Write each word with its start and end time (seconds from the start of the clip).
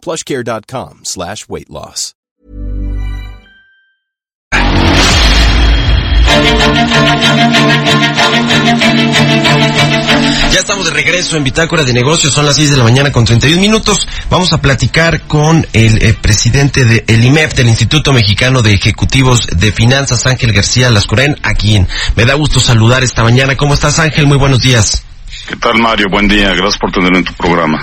plushcare.com 0.00 1.00
slash 1.04 1.48
weight 1.48 1.68
loss. 1.68 2.14
Ya 10.52 10.60
estamos 10.60 10.84
de 10.86 10.90
regreso 10.90 11.36
en 11.36 11.44
Bitácora 11.44 11.84
de 11.84 11.92
Negocios, 11.92 12.32
son 12.32 12.46
las 12.46 12.56
6 12.56 12.70
de 12.70 12.76
la 12.76 12.84
mañana 12.84 13.12
con 13.12 13.24
31 13.24 13.60
minutos. 13.60 14.06
Vamos 14.30 14.52
a 14.52 14.58
platicar 14.58 15.26
con 15.26 15.66
el, 15.72 16.02
eh, 16.02 16.14
presidente 16.14 16.84
del 16.84 17.04
de 17.06 17.26
IMEF, 17.26 17.54
del 17.54 17.68
Instituto 17.68 18.12
Mexicano 18.12 18.62
de 18.62 18.74
Ejecutivos 18.74 19.46
de 19.46 19.72
Finanzas, 19.72 20.26
Ángel 20.26 20.52
García 20.52 20.90
Lascorén, 20.90 21.36
a 21.42 21.54
quien 21.54 21.86
me 22.16 22.24
da 22.24 22.34
gusto 22.34 22.58
saludar 22.60 23.04
esta 23.04 23.22
mañana. 23.22 23.56
¿Cómo 23.56 23.74
estás 23.74 23.98
Ángel? 23.98 24.26
Muy 24.26 24.38
buenos 24.38 24.60
días. 24.60 25.04
¿Qué 25.48 25.56
tal 25.56 25.78
Mario? 25.78 26.06
Buen 26.10 26.28
día, 26.28 26.50
gracias 26.50 26.78
por 26.78 26.92
tenerlo 26.92 27.18
en 27.18 27.24
tu 27.24 27.34
programa. 27.34 27.80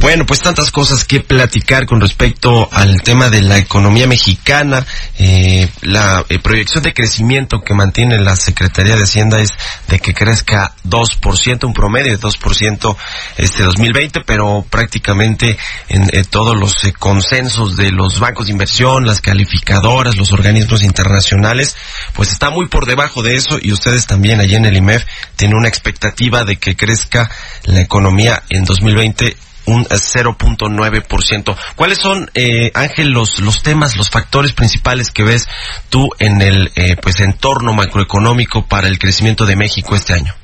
Bueno, 0.00 0.26
pues 0.26 0.40
tantas 0.40 0.70
cosas 0.70 1.04
que 1.04 1.20
platicar 1.20 1.86
con 1.86 2.00
respecto 2.00 2.68
al 2.72 3.02
tema 3.02 3.30
de 3.30 3.42
la 3.42 3.58
economía 3.58 4.06
mexicana. 4.06 4.84
Eh, 5.18 5.68
la 5.82 6.24
eh, 6.28 6.38
proyección 6.38 6.82
de 6.82 6.92
crecimiento 6.92 7.60
que 7.60 7.74
mantiene 7.74 8.18
la 8.18 8.34
Secretaría 8.34 8.96
de 8.96 9.04
Hacienda 9.04 9.40
es 9.40 9.50
de 9.88 9.98
que 9.98 10.14
crezca 10.14 10.74
2%, 10.84 11.64
un 11.64 11.72
promedio 11.72 12.12
de 12.12 12.18
2% 12.18 12.96
este 13.36 13.62
2020, 13.62 14.20
pero 14.26 14.64
prácticamente 14.68 15.56
en, 15.88 16.24
todos 16.26 16.58
los 16.58 16.84
eh, 16.84 16.92
consensos 16.98 17.76
de 17.76 17.92
los 17.92 18.20
bancos 18.20 18.46
de 18.46 18.52
inversión, 18.52 19.06
las 19.06 19.20
calificadoras, 19.20 20.16
los 20.16 20.32
organismos 20.32 20.82
internacionales, 20.82 21.76
pues 22.14 22.32
está 22.32 22.50
muy 22.50 22.68
por 22.68 22.86
debajo 22.86 23.22
de 23.22 23.36
eso 23.36 23.58
y 23.60 23.72
ustedes 23.72 24.06
también 24.06 24.40
allí 24.40 24.54
en 24.54 24.64
el 24.64 24.76
IMEF 24.76 25.04
tienen 25.36 25.56
una 25.56 25.68
expectativa 25.68 26.44
de 26.44 26.56
que 26.56 26.74
crezca 26.80 27.30
la 27.64 27.82
economía 27.82 28.42
en 28.48 28.64
2020 28.64 29.36
un 29.66 29.84
0.9%. 29.84 31.56
¿Cuáles 31.76 31.98
son, 31.98 32.30
eh, 32.34 32.72
Ángel, 32.74 33.10
los, 33.10 33.38
los 33.40 33.62
temas, 33.62 33.96
los 33.96 34.08
factores 34.08 34.54
principales 34.54 35.10
que 35.10 35.22
ves 35.22 35.46
tú 35.90 36.08
en 36.18 36.40
el 36.40 36.72
eh, 36.74 36.96
pues 37.00 37.20
entorno 37.20 37.74
macroeconómico 37.74 38.66
para 38.66 38.88
el 38.88 38.98
crecimiento 38.98 39.44
de 39.44 39.56
México 39.56 39.94
este 39.94 40.14
año? 40.14 40.34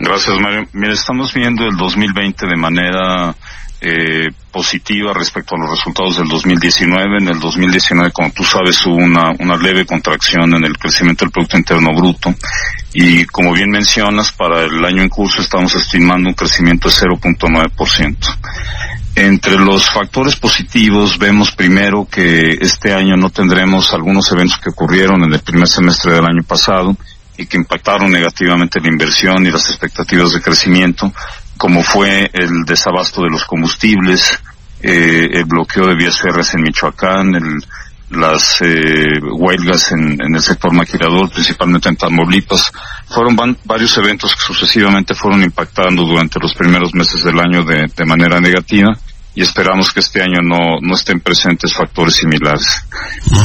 Gracias, 0.00 0.36
Mario. 0.40 0.68
Mira, 0.72 0.92
estamos 0.92 1.32
viendo 1.32 1.64
el 1.64 1.76
2020 1.76 2.46
de 2.46 2.56
manera 2.56 3.34
eh, 3.80 4.28
positiva 4.50 5.12
respecto 5.12 5.54
a 5.54 5.58
los 5.58 5.70
resultados 5.70 6.16
del 6.16 6.28
2019. 6.28 7.18
En 7.20 7.28
el 7.28 7.40
2019, 7.40 8.10
como 8.12 8.30
tú 8.30 8.44
sabes, 8.44 8.84
hubo 8.86 8.96
una, 8.96 9.32
una 9.38 9.56
leve 9.56 9.84
contracción 9.84 10.54
en 10.54 10.64
el 10.64 10.78
crecimiento 10.78 11.24
del 11.24 11.32
Producto 11.32 11.58
Interno 11.58 11.94
Bruto 11.94 12.34
y 12.98 13.26
como 13.26 13.52
bien 13.52 13.70
mencionas, 13.70 14.32
para 14.32 14.64
el 14.64 14.82
año 14.82 15.02
en 15.02 15.10
curso 15.10 15.42
estamos 15.42 15.74
estimando 15.74 16.30
un 16.30 16.34
crecimiento 16.34 16.88
de 16.88 16.94
0.9%. 16.94 18.16
Entre 19.16 19.58
los 19.58 19.90
factores 19.90 20.36
positivos 20.36 21.18
vemos 21.18 21.50
primero 21.50 22.06
que 22.10 22.56
este 22.60 22.94
año 22.94 23.16
no 23.16 23.30
tendremos 23.30 23.92
algunos 23.92 24.30
eventos 24.32 24.58
que 24.58 24.70
ocurrieron 24.70 25.24
en 25.24 25.32
el 25.34 25.40
primer 25.40 25.68
semestre 25.68 26.12
del 26.14 26.24
año 26.24 26.42
pasado 26.46 26.96
y 27.36 27.46
que 27.46 27.56
impactaron 27.56 28.10
negativamente 28.10 28.80
la 28.80 28.88
inversión 28.88 29.46
y 29.46 29.50
las 29.50 29.68
expectativas 29.68 30.32
de 30.32 30.40
crecimiento, 30.40 31.12
como 31.56 31.82
fue 31.82 32.30
el 32.32 32.64
desabasto 32.64 33.22
de 33.22 33.30
los 33.30 33.44
combustibles, 33.44 34.40
eh, 34.80 35.28
el 35.32 35.44
bloqueo 35.44 35.86
de 35.86 35.96
vías 35.96 36.20
férreas 36.20 36.54
en 36.54 36.62
Michoacán, 36.62 37.34
el, 37.34 37.64
las 38.10 38.60
eh, 38.60 39.18
huelgas 39.20 39.92
en, 39.92 40.34
el 40.34 40.40
sector 40.40 40.72
maquilador, 40.72 41.30
principalmente 41.30 41.88
en 41.88 41.96
Tamaulipas. 41.96 42.70
Fueron 43.08 43.36
varios 43.64 43.96
eventos 43.98 44.34
que 44.34 44.42
sucesivamente 44.42 45.14
fueron 45.14 45.42
impactando 45.42 46.04
durante 46.04 46.38
los 46.40 46.54
primeros 46.54 46.94
meses 46.94 47.24
del 47.24 47.38
año 47.40 47.64
de, 47.64 47.90
de 47.94 48.04
manera 48.04 48.40
negativa 48.40 48.96
y 49.36 49.42
esperamos 49.42 49.92
que 49.92 50.00
este 50.00 50.22
año 50.22 50.40
no, 50.42 50.80
no 50.80 50.94
estén 50.94 51.20
presentes 51.20 51.74
factores 51.74 52.16
similares. 52.16 52.82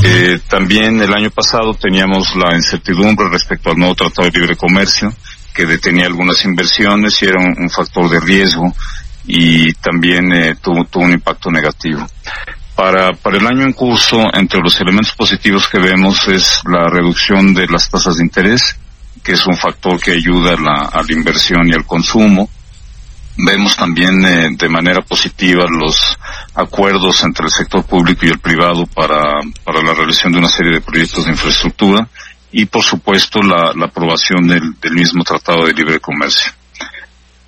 Eh, 0.03 0.39
también 0.49 1.01
el 1.01 1.13
año 1.13 1.29
pasado 1.31 1.73
teníamos 1.73 2.33
la 2.35 2.55
incertidumbre 2.55 3.27
respecto 3.29 3.71
al 3.71 3.77
nuevo 3.77 3.93
Tratado 3.93 4.29
de 4.29 4.39
Libre 4.39 4.55
Comercio 4.55 5.13
que 5.53 5.65
detenía 5.65 6.05
algunas 6.05 6.43
inversiones 6.45 7.21
y 7.21 7.25
era 7.25 7.39
un, 7.39 7.69
factor 7.69 8.09
de 8.09 8.19
riesgo 8.19 8.73
y 9.25 9.73
también 9.73 10.31
eh, 10.33 10.55
tuvo, 10.61 10.85
un 10.95 11.11
impacto 11.11 11.49
negativo. 11.51 12.05
Para, 12.75 13.13
para 13.13 13.37
el 13.37 13.45
año 13.45 13.63
en 13.63 13.73
curso, 13.73 14.27
entre 14.33 14.61
los 14.61 14.79
elementos 14.79 15.13
positivos 15.13 15.67
que 15.67 15.79
vemos 15.79 16.27
es 16.27 16.61
la 16.65 16.85
reducción 16.89 17.53
de 17.53 17.67
las 17.67 17.89
tasas 17.89 18.17
de 18.17 18.23
interés, 18.23 18.77
que 19.23 19.33
es 19.33 19.45
un 19.45 19.55
factor 19.55 19.99
que 19.99 20.11
ayuda 20.11 20.53
a 20.53 20.61
la, 20.61 20.79
a 20.85 21.03
la 21.03 21.13
inversión 21.13 21.67
y 21.67 21.73
al 21.73 21.85
consumo. 21.85 22.49
Vemos 23.37 23.75
también 23.77 24.25
eh, 24.25 24.49
de 24.51 24.69
manera 24.69 25.01
positiva 25.01 25.65
los 25.69 26.17
acuerdos 26.55 27.23
entre 27.23 27.45
el 27.45 27.51
sector 27.51 27.85
público 27.85 28.25
y 28.25 28.29
el 28.29 28.39
privado 28.39 28.85
para, 28.87 29.39
para 29.63 29.81
la 29.81 29.93
realización 29.93 30.33
de 30.33 30.39
una 30.39 30.49
serie 30.49 30.73
de 30.73 30.81
proyectos 30.81 31.25
de 31.25 31.31
infraestructura 31.31 32.07
y, 32.51 32.65
por 32.65 32.83
supuesto, 32.83 33.41
la, 33.41 33.71
la 33.75 33.85
aprobación 33.85 34.47
del, 34.47 34.79
del 34.79 34.93
mismo 34.93 35.23
Tratado 35.23 35.65
de 35.65 35.73
Libre 35.73 35.99
Comercio. 35.99 36.51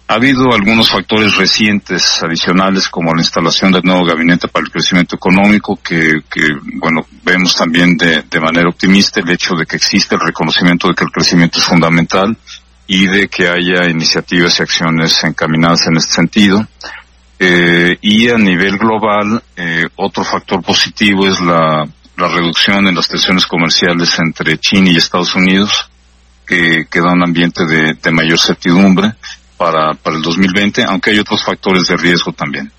Ha 0.07 0.15
habido 0.15 0.53
algunos 0.53 0.89
factores 0.89 1.35
recientes 1.37 2.21
adicionales 2.21 2.87
como 2.89 3.13
la 3.13 3.21
instalación 3.21 3.71
del 3.71 3.83
nuevo 3.83 4.05
gabinete 4.05 4.47
para 4.47 4.65
el 4.65 4.71
crecimiento 4.71 5.15
económico 5.15 5.79
que, 5.81 6.21
que 6.29 6.49
bueno, 6.75 7.05
vemos 7.23 7.55
también 7.55 7.95
de, 7.97 8.21
de, 8.29 8.39
manera 8.39 8.69
optimista 8.69 9.21
el 9.21 9.29
hecho 9.29 9.55
de 9.55 9.65
que 9.65 9.77
existe 9.77 10.15
el 10.15 10.21
reconocimiento 10.21 10.87
de 10.87 10.93
que 10.93 11.05
el 11.05 11.11
crecimiento 11.11 11.59
es 11.59 11.65
fundamental 11.65 12.37
y 12.85 13.07
de 13.07 13.27
que 13.27 13.47
haya 13.47 13.89
iniciativas 13.89 14.59
y 14.59 14.63
acciones 14.63 15.23
encaminadas 15.23 15.87
en 15.87 15.97
este 15.97 16.13
sentido. 16.13 16.67
Eh, 17.39 17.97
y 18.01 18.29
a 18.29 18.37
nivel 18.37 18.77
global, 18.77 19.41
eh, 19.55 19.85
otro 19.95 20.23
factor 20.23 20.61
positivo 20.61 21.27
es 21.27 21.39
la, 21.39 21.87
la 22.17 22.27
reducción 22.27 22.87
en 22.87 22.95
las 22.95 23.07
tensiones 23.07 23.45
comerciales 23.45 24.17
entre 24.19 24.57
China 24.57 24.91
y 24.91 24.97
Estados 24.97 25.35
Unidos, 25.35 25.89
que, 26.45 26.85
que 26.89 26.99
da 26.99 27.13
un 27.13 27.23
ambiente 27.23 27.65
de, 27.65 28.11
mayor 28.11 28.39
certidumbre 28.39 29.13
para, 29.57 29.93
para 29.93 30.17
el 30.17 30.21
2020, 30.21 30.83
aunque 30.83 31.11
hay 31.11 31.19
otros 31.19 31.43
factores 31.43 31.87
de 31.87 31.97
riesgo 31.97 32.31
también. 32.33 32.71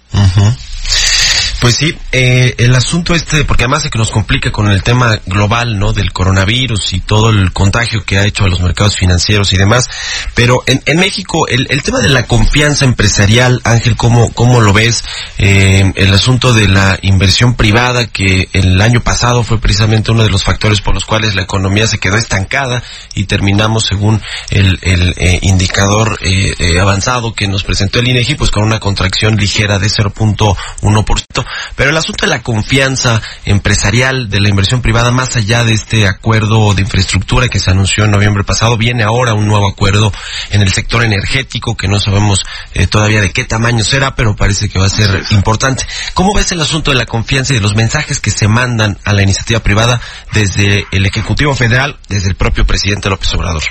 Pues 1.64 1.76
sí, 1.76 1.96
eh, 2.12 2.54
el 2.58 2.74
asunto 2.74 3.14
este, 3.14 3.42
porque 3.44 3.64
además 3.64 3.84
de 3.84 3.88
que 3.88 3.96
nos 3.96 4.10
complica 4.10 4.52
con 4.52 4.70
el 4.70 4.82
tema 4.82 5.18
global, 5.24 5.78
¿no? 5.78 5.94
Del 5.94 6.12
coronavirus 6.12 6.92
y 6.92 7.00
todo 7.00 7.30
el 7.30 7.54
contagio 7.54 8.04
que 8.04 8.18
ha 8.18 8.26
hecho 8.26 8.44
a 8.44 8.48
los 8.48 8.60
mercados 8.60 8.98
financieros 8.98 9.50
y 9.54 9.56
demás. 9.56 9.88
Pero 10.34 10.62
en, 10.66 10.82
en 10.84 10.98
México, 10.98 11.48
el, 11.48 11.66
el, 11.70 11.82
tema 11.82 12.00
de 12.00 12.10
la 12.10 12.26
confianza 12.26 12.84
empresarial, 12.84 13.62
Ángel, 13.64 13.96
¿cómo, 13.96 14.30
cómo 14.34 14.60
lo 14.60 14.74
ves? 14.74 15.06
Eh, 15.38 15.90
el 15.96 16.12
asunto 16.12 16.52
de 16.52 16.68
la 16.68 16.98
inversión 17.00 17.54
privada, 17.54 18.08
que 18.08 18.46
el 18.52 18.78
año 18.82 19.00
pasado 19.00 19.42
fue 19.42 19.58
precisamente 19.58 20.10
uno 20.10 20.22
de 20.22 20.28
los 20.28 20.44
factores 20.44 20.82
por 20.82 20.92
los 20.92 21.06
cuales 21.06 21.34
la 21.34 21.44
economía 21.44 21.86
se 21.86 21.96
quedó 21.96 22.18
estancada 22.18 22.82
y 23.14 23.24
terminamos 23.24 23.86
según 23.86 24.20
el, 24.50 24.78
el 24.82 25.14
eh, 25.16 25.38
indicador 25.40 26.18
eh, 26.20 26.52
eh 26.58 26.78
avanzado 26.78 27.32
que 27.32 27.48
nos 27.48 27.64
presentó 27.64 28.00
el 28.00 28.08
INEGI, 28.08 28.34
pues 28.34 28.50
con 28.50 28.64
una 28.64 28.80
contracción 28.80 29.38
ligera 29.38 29.78
de 29.78 29.86
0.1%. 29.86 31.53
Pero 31.76 31.90
el 31.90 31.96
asunto 31.96 32.26
de 32.26 32.30
la 32.30 32.42
confianza 32.42 33.20
empresarial 33.44 34.28
de 34.28 34.40
la 34.40 34.48
inversión 34.48 34.82
privada, 34.82 35.10
más 35.10 35.36
allá 35.36 35.64
de 35.64 35.72
este 35.72 36.06
acuerdo 36.06 36.74
de 36.74 36.82
infraestructura 36.82 37.48
que 37.48 37.60
se 37.60 37.70
anunció 37.70 38.04
en 38.04 38.10
noviembre 38.10 38.44
pasado, 38.44 38.76
viene 38.76 39.02
ahora 39.02 39.34
un 39.34 39.46
nuevo 39.46 39.68
acuerdo 39.68 40.12
en 40.50 40.62
el 40.62 40.72
sector 40.72 41.04
energético 41.04 41.76
que 41.76 41.88
no 41.88 41.98
sabemos 41.98 42.44
eh, 42.74 42.86
todavía 42.86 43.20
de 43.20 43.32
qué 43.32 43.44
tamaño 43.44 43.84
será, 43.84 44.14
pero 44.14 44.36
parece 44.36 44.68
que 44.68 44.78
va 44.78 44.86
a 44.86 44.90
ser 44.90 45.22
importante. 45.30 45.86
¿Cómo 46.14 46.34
ves 46.34 46.52
el 46.52 46.60
asunto 46.60 46.90
de 46.90 46.98
la 46.98 47.06
confianza 47.06 47.52
y 47.52 47.56
de 47.56 47.62
los 47.62 47.74
mensajes 47.74 48.20
que 48.20 48.30
se 48.30 48.48
mandan 48.48 48.98
a 49.04 49.12
la 49.12 49.22
iniciativa 49.22 49.60
privada 49.60 50.00
desde 50.32 50.86
el 50.90 51.06
Ejecutivo 51.06 51.54
Federal, 51.54 51.98
desde 52.08 52.28
el 52.28 52.36
propio 52.36 52.66
presidente 52.66 53.08
López 53.08 53.32
Obrador? 53.34 53.62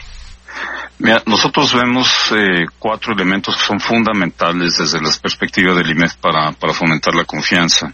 Mira, 1.04 1.22
nosotros 1.26 1.74
vemos 1.74 2.08
eh, 2.32 2.66
cuatro 2.80 3.12
elementos 3.12 3.58
que 3.58 3.66
son 3.66 3.78
fundamentales 3.78 4.78
desde 4.78 5.02
la 5.02 5.12
perspectiva 5.22 5.74
del 5.74 5.90
IMEF 5.90 6.16
para, 6.16 6.54
para 6.54 6.74
fomentar 6.74 7.14
la 7.14 7.26
confianza. 7.26 7.94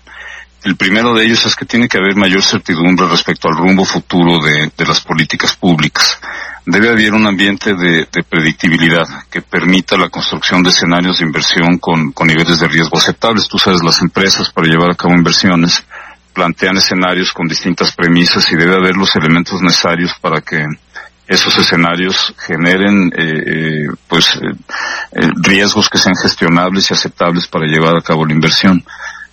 El 0.64 0.76
primero 0.76 1.16
de 1.16 1.26
ellos 1.26 1.44
es 1.44 1.56
que 1.56 1.66
tiene 1.66 1.88
que 1.88 1.98
haber 1.98 2.16
mayor 2.16 2.44
certidumbre 2.44 3.08
respecto 3.08 3.48
al 3.48 3.58
rumbo 3.58 3.84
futuro 3.84 4.38
de, 4.44 4.72
de 4.78 4.86
las 4.86 5.02
políticas 5.02 5.56
públicas. 5.56 6.22
Debe 6.68 6.90
haber 6.90 7.16
un 7.16 7.26
ambiente 7.26 7.74
de, 7.74 8.08
de, 8.12 8.24
predictibilidad 8.30 9.08
que 9.32 9.42
permita 9.42 9.98
la 9.98 10.10
construcción 10.10 10.62
de 10.62 10.70
escenarios 10.70 11.18
de 11.18 11.26
inversión 11.26 11.80
con, 11.80 12.12
con 12.12 12.28
niveles 12.28 12.60
de 12.60 12.68
riesgo 12.68 13.00
aceptables. 13.00 13.48
Tú 13.48 13.58
sabes, 13.58 13.84
las 13.84 14.04
empresas 14.04 14.52
para 14.52 14.68
llevar 14.68 14.92
a 14.92 14.96
cabo 14.96 15.16
inversiones 15.16 15.84
plantean 16.32 16.78
escenarios 16.78 17.34
con 17.34 17.48
distintas 17.48 17.96
premisas 17.96 18.52
y 18.52 18.56
debe 18.56 18.76
haber 18.76 18.96
los 18.96 19.16
elementos 19.16 19.64
necesarios 19.64 20.14
para 20.22 20.42
que 20.42 20.64
esos 21.30 21.56
escenarios 21.60 22.34
generen 22.40 23.14
eh, 23.16 23.88
pues 24.08 24.40
riesgos 25.44 25.88
que 25.88 26.00
sean 26.00 26.16
gestionables 26.16 26.90
y 26.90 26.94
aceptables 26.96 27.48
para 27.48 27.68
llevar 27.68 27.96
a 27.96 28.02
cabo 28.02 28.26
la 28.26 28.34
inversión. 28.34 28.84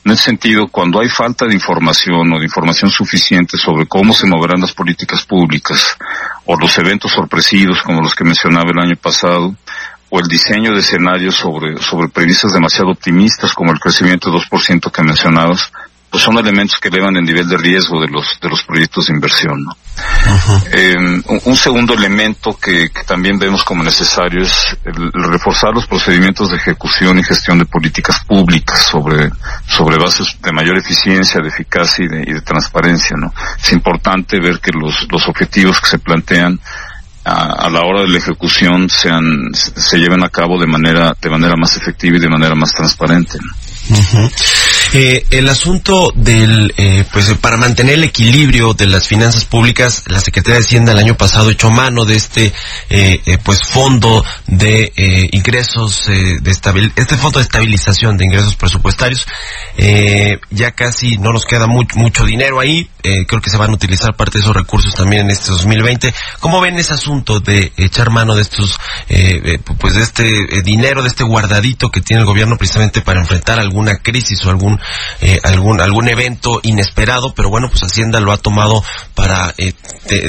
En 0.04 0.12
ese 0.12 0.24
sentido, 0.24 0.68
cuando 0.68 1.00
hay 1.00 1.08
falta 1.08 1.46
de 1.46 1.54
información 1.54 2.32
o 2.32 2.38
de 2.38 2.44
información 2.44 2.90
suficiente 2.90 3.56
sobre 3.56 3.86
cómo 3.86 4.12
se 4.12 4.26
moverán 4.26 4.60
las 4.60 4.74
políticas 4.74 5.24
públicas 5.24 5.96
o 6.44 6.54
los 6.56 6.76
eventos 6.78 7.12
sorpresivos 7.12 7.82
como 7.82 8.02
los 8.02 8.14
que 8.14 8.24
mencionaba 8.24 8.70
el 8.70 8.78
año 8.78 8.96
pasado, 8.96 9.56
o 10.10 10.20
el 10.20 10.26
diseño 10.28 10.72
de 10.72 10.80
escenarios 10.80 11.34
sobre, 11.34 11.78
sobre 11.78 12.08
premisas 12.08 12.52
demasiado 12.52 12.90
optimistas 12.90 13.54
como 13.54 13.72
el 13.72 13.80
crecimiento 13.80 14.30
de 14.30 14.38
2% 14.38 14.92
que 14.92 15.02
mencionabas, 15.02 15.72
pues 16.10 16.22
son 16.22 16.38
elementos 16.38 16.78
que 16.78 16.88
elevan 16.88 17.16
el 17.16 17.24
nivel 17.24 17.48
de 17.48 17.56
riesgo 17.56 18.00
de 18.00 18.08
los 18.08 18.38
de 18.40 18.48
los 18.48 18.62
proyectos 18.62 19.06
de 19.06 19.14
inversión. 19.14 19.64
¿no? 19.64 19.76
Em, 20.70 21.22
un, 21.44 21.56
segundo 21.56 21.94
elemento 21.94 22.58
que, 22.58 22.90
también 23.06 23.38
vemos 23.38 23.64
como 23.64 23.82
necesario 23.82 24.42
es 24.42 24.76
el, 24.84 25.12
reforzar 25.12 25.72
los 25.72 25.86
procedimientos 25.86 26.50
de 26.50 26.56
ejecución 26.56 27.18
y 27.18 27.22
gestión 27.22 27.58
de 27.58 27.64
políticas 27.64 28.24
públicas 28.24 28.82
sobre 28.82 29.30
sobre 29.66 29.96
bases 29.96 30.36
de 30.42 30.52
mayor 30.52 30.76
eficiencia, 30.76 31.40
de 31.40 31.48
eficacia 31.48 32.04
y 32.04 32.08
de, 32.08 32.40
transparencia. 32.42 33.16
¿no? 33.16 33.32
Es 33.62 33.72
importante 33.72 34.38
ver 34.40 34.60
que 34.60 34.72
los 34.72 35.06
los 35.10 35.26
objetivos 35.28 35.80
que 35.80 35.88
se 35.88 35.98
plantean 35.98 36.60
a, 37.24 37.68
la 37.70 37.80
hora 37.80 38.02
de 38.02 38.08
la 38.08 38.18
ejecución 38.18 38.88
sean 38.88 39.50
se 39.54 39.98
lleven 39.98 40.22
a 40.22 40.28
cabo 40.28 40.60
de 40.60 40.66
manera 40.66 41.16
de 41.20 41.30
manera 41.30 41.54
más 41.56 41.76
efectiva 41.76 42.16
y 42.16 42.20
de 42.20 42.28
manera 42.28 42.54
más 42.54 42.72
transparente. 42.72 43.38
Eh, 44.92 45.24
el 45.30 45.48
asunto 45.48 46.12
del, 46.14 46.72
eh, 46.76 47.04
pues 47.12 47.32
para 47.40 47.56
mantener 47.56 47.94
el 47.94 48.04
equilibrio 48.04 48.72
de 48.72 48.86
las 48.86 49.08
finanzas 49.08 49.44
públicas, 49.44 50.04
la 50.06 50.20
Secretaría 50.20 50.58
de 50.58 50.64
Hacienda 50.64 50.92
el 50.92 50.98
año 50.98 51.16
pasado 51.16 51.50
echó 51.50 51.70
mano 51.70 52.04
de 52.04 52.16
este, 52.16 52.52
eh, 52.88 53.20
eh 53.26 53.38
pues 53.42 53.60
fondo 53.62 54.24
de 54.46 54.92
eh, 54.96 55.28
ingresos, 55.32 56.06
de 56.06 56.50
estabil 56.50 56.92
este 56.96 57.16
fondo 57.16 57.40
de 57.40 57.44
estabilización 57.44 58.16
de 58.16 58.26
ingresos 58.26 58.54
presupuestarios. 58.56 59.26
ya 60.50 60.72
casi 60.72 61.18
no 61.18 61.32
nos 61.32 61.44
queda 61.44 61.66
mucho 61.66 62.24
dinero 62.24 62.60
ahí. 62.60 62.88
creo 63.02 63.40
que 63.40 63.50
se 63.50 63.56
van 63.56 63.70
a 63.70 63.74
utilizar 63.74 64.14
parte 64.16 64.38
de 64.38 64.44
esos 64.44 64.56
recursos 64.56 64.94
también 64.94 65.22
en 65.22 65.30
este 65.30 65.50
2020. 65.50 66.14
¿Cómo 66.40 66.60
ven 66.60 66.78
ese 66.78 66.94
asunto 66.94 67.40
de 67.40 67.72
echar 67.76 68.10
mano 68.10 68.34
de 68.34 68.42
estos, 68.42 68.78
pues 69.78 69.94
de 69.94 70.02
este 70.02 70.62
dinero, 70.62 71.02
de 71.02 71.08
este 71.08 71.24
guardadito 71.24 71.90
que 71.90 72.00
tiene 72.00 72.20
el 72.20 72.26
gobierno 72.26 72.56
precisamente 72.56 73.02
para 73.02 73.20
enfrentar 73.20 73.60
alguna 73.60 73.98
crisis 73.98 74.44
o 74.44 74.50
algún 74.50 74.75
eh, 75.20 75.38
algún 75.42 75.80
algún 75.80 76.08
evento 76.08 76.60
inesperado, 76.62 77.32
pero 77.34 77.48
bueno, 77.48 77.68
pues 77.68 77.82
Hacienda 77.82 78.20
lo 78.20 78.32
ha 78.32 78.38
tomado 78.38 78.82
para 79.14 79.54
eh, 79.58 79.72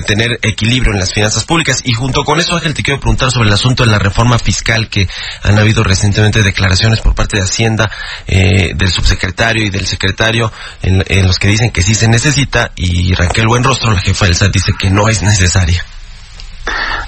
tener 0.05 0.39
equilibrio 0.41 0.93
en 0.93 0.99
las 0.99 1.13
finanzas 1.13 1.43
públicas. 1.43 1.81
Y 1.83 1.93
junto 1.93 2.23
con 2.23 2.39
eso, 2.39 2.55
Ángel, 2.55 2.73
te 2.73 2.83
quiero 2.83 2.99
preguntar 2.99 3.31
sobre 3.31 3.49
el 3.49 3.53
asunto 3.53 3.83
de 3.83 3.91
la 3.91 3.99
reforma 3.99 4.39
fiscal 4.39 4.89
que 4.89 5.07
han 5.43 5.57
habido 5.57 5.83
recientemente 5.83 6.43
declaraciones 6.43 7.01
por 7.01 7.15
parte 7.15 7.37
de 7.37 7.43
Hacienda, 7.43 7.91
eh, 8.27 8.73
del 8.75 8.89
subsecretario 8.89 9.65
y 9.65 9.69
del 9.69 9.85
secretario, 9.85 10.51
en, 10.81 11.03
los 11.25 11.39
que 11.39 11.47
dicen 11.47 11.71
que 11.71 11.81
sí 11.81 11.95
se 11.95 12.07
necesita 12.07 12.71
y 12.75 13.13
Raquel 13.13 13.47
Buenrostro, 13.47 13.91
la 13.91 13.99
jefa 13.99 14.25
del 14.25 14.35
SAT, 14.35 14.51
dice 14.51 14.71
que 14.77 14.89
no 14.89 15.09
es 15.09 15.21
necesaria. 15.21 15.83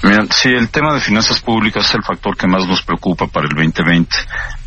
Mira, 0.02 0.24
sí, 0.30 0.48
el 0.48 0.70
tema 0.70 0.94
de 0.94 1.00
finanzas 1.00 1.40
públicas 1.40 1.86
es 1.86 1.94
el 1.94 2.02
factor 2.02 2.34
que 2.34 2.46
más 2.46 2.66
nos 2.66 2.82
preocupa 2.82 3.26
para 3.26 3.46
el 3.46 3.54
2020. 3.54 4.16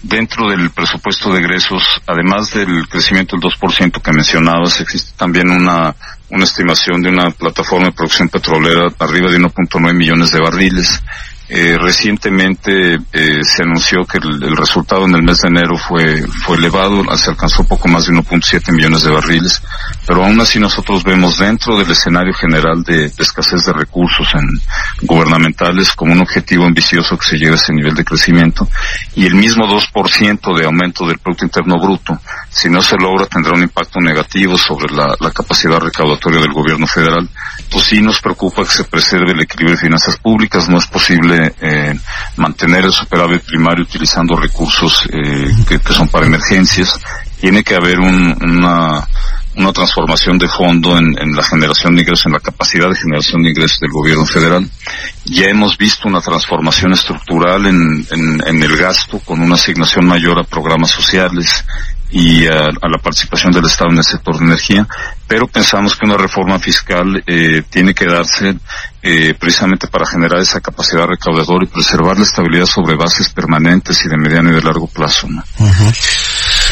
Dentro 0.03 0.47
del 0.47 0.69
presupuesto 0.69 1.33
de 1.33 1.39
egresos, 1.39 1.83
además 2.05 2.53
del 2.53 2.87
crecimiento 2.87 3.35
del 3.35 3.49
2% 3.49 4.01
que 4.01 4.11
mencionabas, 4.11 4.79
existe 4.81 5.13
también 5.17 5.49
una, 5.49 5.95
una 6.29 6.43
estimación 6.43 7.01
de 7.01 7.09
una 7.09 7.31
plataforma 7.31 7.87
de 7.87 7.93
producción 7.93 8.29
petrolera 8.29 8.89
arriba 8.99 9.31
de 9.31 9.39
1.9 9.39 9.93
millones 9.95 10.31
de 10.31 10.39
barriles. 10.39 11.01
Eh, 11.55 11.77
recientemente 11.77 12.95
eh, 13.11 13.43
se 13.43 13.61
anunció 13.61 14.03
que 14.05 14.17
el, 14.17 14.57
resultado 14.57 15.05
en 15.05 15.13
el 15.13 15.21
mes 15.21 15.37
de 15.37 15.49
enero 15.49 15.77
fue, 15.77 16.25
fue 16.43 16.57
elevado, 16.57 17.05
se 17.15 17.29
alcanzó 17.29 17.63
poco 17.63 17.87
más 17.87 18.07
de 18.07 18.13
1.7 18.13 18.71
millones 18.73 19.03
de 19.03 19.11
barriles, 19.11 19.61
pero 20.07 20.25
aún 20.25 20.41
así 20.41 20.59
nosotros 20.59 21.03
vemos 21.03 21.37
dentro 21.37 21.77
del 21.77 21.91
escenario 21.91 22.33
general 22.33 22.81
de, 22.81 23.05
escasez 23.05 23.65
de 23.65 23.73
recursos 23.73 24.27
en, 24.33 24.47
gubernamentales 25.03 25.91
como 25.91 26.13
un 26.13 26.21
objetivo 26.21 26.65
ambicioso 26.65 27.15
que 27.19 27.29
se 27.29 27.37
llegue 27.37 27.51
a 27.51 27.55
ese 27.55 27.71
nivel 27.71 27.93
de 27.93 28.03
crecimiento 28.03 28.67
y 29.15 29.27
el 29.27 29.35
mismo 29.35 29.67
2% 29.67 30.57
de 30.57 30.65
aumento 30.65 31.05
del 31.05 31.19
Producto 31.19 31.45
Interno 31.45 31.75
Bruto, 31.79 32.19
si 32.49 32.67
no 32.67 32.81
se 32.81 32.97
logra 32.97 33.27
tendrá 33.27 33.53
un 33.53 33.61
impacto 33.61 33.99
negativo 33.99 34.57
sobre 34.57 34.91
la, 34.91 35.15
capacidad 35.31 35.79
recaudatoria 35.79 36.41
del 36.41 36.51
gobierno 36.51 36.87
federal. 36.87 37.29
Pues 37.71 37.85
sí 37.85 38.01
nos 38.01 38.21
preocupa 38.21 38.63
que 38.63 38.69
se 38.69 38.83
preserve 38.83 39.31
el 39.31 39.41
equilibrio 39.41 39.75
de 39.75 39.81
finanzas 39.81 40.17
públicas, 40.17 40.69
no 40.69 40.77
es 40.77 40.87
posible 40.87 41.42
eh, 41.61 41.93
mantener 42.37 42.85
el 42.85 42.91
superávit 42.91 43.43
primario 43.43 43.83
utilizando 43.83 44.35
recursos 44.35 45.07
eh, 45.11 45.53
que, 45.67 45.79
son 45.93 46.07
para 46.09 46.25
emergencias. 46.25 46.99
Tiene 47.39 47.63
que 47.63 47.75
haber 47.75 47.99
una, 47.99 49.07
una 49.55 49.73
transformación 49.73 50.37
de 50.37 50.47
fondo 50.47 50.97
en, 50.97 51.35
la 51.35 51.43
generación 51.43 51.95
de 51.95 52.01
ingresos, 52.01 52.27
en 52.27 52.33
la 52.33 52.39
capacidad 52.39 52.89
de 52.89 52.95
generación 52.95 53.43
de 53.43 53.49
ingresos 53.49 53.79
del 53.79 53.91
gobierno 53.91 54.25
federal. 54.25 54.69
Ya 55.25 55.45
hemos 55.45 55.77
visto 55.77 56.07
una 56.07 56.21
transformación 56.21 56.93
estructural 56.93 57.65
en, 57.65 58.07
en 58.45 58.63
el 58.63 58.77
gasto 58.77 59.19
con 59.19 59.41
una 59.41 59.55
asignación 59.55 60.05
mayor 60.05 60.39
a 60.39 60.43
programas 60.43 60.91
sociales 60.91 61.65
y 62.13 62.45
a, 62.45 62.69
la 62.69 62.99
participación 63.01 63.51
del 63.51 63.65
Estado 63.65 63.89
en 63.89 63.97
el 63.97 64.03
sector 64.03 64.37
de 64.37 64.45
energía, 64.45 64.87
pero 65.27 65.47
pensamos 65.47 65.95
que 65.95 66.05
una 66.05 66.15
reforma 66.15 66.59
fiscal 66.59 67.23
eh, 67.25 67.63
tiene 67.71 67.95
que 67.95 68.05
darse 68.05 68.55
eh, 69.01 69.33
precisamente 69.33 69.87
para 69.87 70.05
generar 70.05 70.39
esa 70.39 70.61
capacidad 70.61 71.07
recaudadora 71.07 71.65
y 71.65 71.67
preservar 71.67 72.15
la 72.17 72.25
estabilidad 72.25 72.67
sobre 72.67 72.95
bases 72.95 73.29
permanentes 73.29 74.05
y 74.05 74.09
de 74.09 74.17
mediano 74.17 74.51
y 74.51 74.53
de 74.53 74.61
largo 74.61 74.85
plazo. 74.85 75.27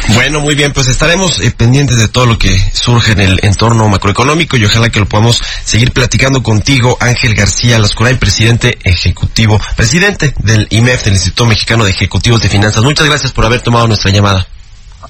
Bueno, 0.09 0.41
muy 0.41 0.53
bien, 0.53 0.73
pues 0.73 0.87
estaremos 0.87 1.39
eh, 1.41 1.49
pendientes 1.49 1.97
de 1.97 2.07
todo 2.07 2.27
lo 2.27 2.37
que 2.37 2.55
surge 2.73 3.13
en 3.13 3.21
el 3.21 3.39
entorno 3.41 3.89
macroeconómico 3.89 4.57
y 4.57 4.65
ojalá 4.65 4.89
que 4.89 4.99
lo 4.99 5.07
podamos 5.07 5.41
seguir 5.65 5.91
platicando 5.91 6.43
contigo, 6.43 6.97
Ángel 6.99 7.33
García 7.33 7.79
Lascuray, 7.79 8.15
presidente 8.17 8.77
ejecutivo, 8.83 9.59
presidente 9.75 10.35
del 10.37 10.67
IMEF, 10.69 11.03
del 11.05 11.13
Instituto 11.13 11.47
Mexicano 11.47 11.83
de 11.83 11.89
Ejecutivos 11.89 12.41
de 12.41 12.49
Finanzas. 12.49 12.83
Muchas 12.83 13.07
gracias 13.07 13.31
por 13.31 13.43
haber 13.43 13.61
tomado 13.61 13.87
nuestra 13.87 14.11
llamada. 14.11 14.45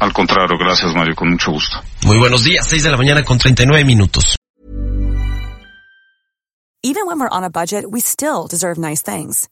Al 0.01 0.13
contrario, 0.13 0.57
gracias 0.57 0.95
Mario, 0.95 1.13
con 1.15 1.29
mucho 1.29 1.51
gusto. 1.51 1.77
Muy 2.07 2.17
buenos 2.17 2.43
días, 2.43 2.65
6 2.67 2.85
de 2.85 2.89
la 2.89 2.97
mañana 2.97 3.23
con 3.23 3.37
39 3.37 3.85
minutos. 3.85 4.35
Even 6.81 7.05
when 7.05 7.19
we're 7.19 7.29
on 7.29 7.43
a 7.43 7.51
budget, 7.51 7.85
we 7.87 7.99
still 8.01 8.47
deserve 8.47 8.79
nice 8.79 9.03
things. 9.03 9.47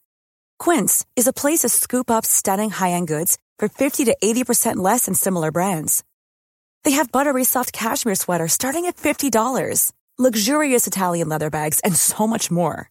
Quince 0.58 1.06
is 1.16 1.28
a 1.28 1.32
place 1.32 1.60
to 1.60 1.70
scoop 1.70 2.10
up 2.10 2.26
stunning 2.26 2.72
high-end 2.72 3.08
goods 3.08 3.38
for 3.60 3.70
50 3.70 4.06
to 4.06 4.18
80% 4.24 4.78
less 4.78 5.06
than 5.06 5.14
similar 5.14 5.52
brands. 5.52 6.04
They 6.84 6.96
have 6.98 7.12
buttery 7.12 7.44
soft 7.44 7.72
cashmere 7.72 8.16
sweaters 8.16 8.54
starting 8.54 8.88
at 8.88 8.98
$50, 8.98 9.92
luxurious 10.18 10.88
Italian 10.88 11.30
leather 11.30 11.52
bags, 11.52 11.80
and 11.82 11.96
so 11.96 12.26
much 12.26 12.50
more. 12.50 12.90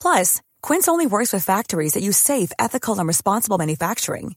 Plus, 0.00 0.40
Quince 0.62 0.86
only 0.86 1.06
works 1.06 1.32
with 1.32 1.44
factories 1.44 1.94
that 1.94 2.04
use 2.04 2.16
safe, 2.16 2.52
ethical, 2.60 2.96
and 2.96 3.08
responsible 3.08 3.58
manufacturing. 3.58 4.36